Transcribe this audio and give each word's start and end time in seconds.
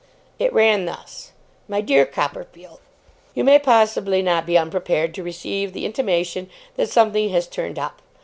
It 0.39 0.51
ran 0.51 0.85
thus: 0.85 1.31
'MY 1.67 1.81
DEAR 1.81 2.05
COPPERFIELD, 2.07 2.79
'You 3.35 3.43
may 3.43 3.59
possibly 3.59 4.23
not 4.23 4.47
be 4.47 4.57
unprepared 4.57 5.13
to 5.13 5.21
receive 5.23 5.73
the 5.73 5.85
intimation 5.85 6.49
that 6.75 6.89
something 6.89 7.29
has 7.29 7.45
turned 7.45 7.77
up. 7.77 8.01